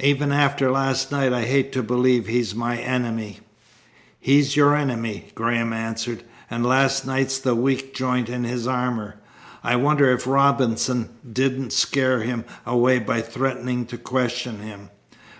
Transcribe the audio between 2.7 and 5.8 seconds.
enemy." "He's your enemy," Graham